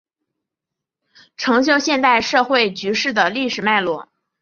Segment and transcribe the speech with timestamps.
[1.37, 4.09] 成就现今社会局势的历史脉络